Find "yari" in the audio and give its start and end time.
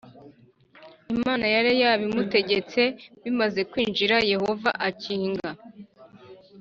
1.55-1.71